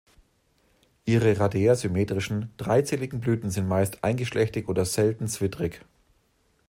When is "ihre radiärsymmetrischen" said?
1.05-2.49